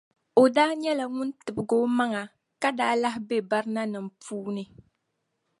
O 0.41 0.43
daa 0.55 0.71
nyɛla 0.81 1.05
ŋun 1.15 1.29
tibgi 1.43 1.75
o 1.83 1.87
maŋa, 1.97 2.21
ka 2.61 2.69
daa 2.77 2.93
lahi 3.01 3.19
be 3.27 3.35
barinanim’ 3.49 4.07
puuni. 4.23 4.63